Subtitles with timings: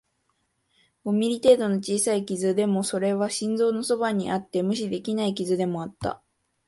[1.03, 6.23] 五ミリ程度の小さい傷、でも、それは心臓のそばにあって無視できない傷でもあった